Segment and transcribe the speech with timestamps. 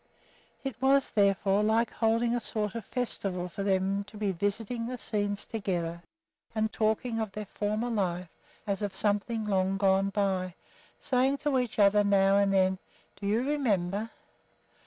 [0.63, 4.97] It was therefore like holding a sort of festival for them to be visiting the
[4.97, 6.01] scenes together
[6.55, 8.35] and talking of their former life
[8.65, 10.55] as of something long gone by,
[10.97, 12.79] saying to each other now and then,
[13.17, 14.09] "Do you remember?"